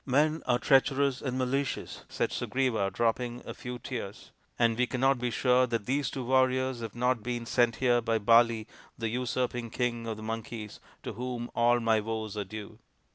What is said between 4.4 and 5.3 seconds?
and we cannot be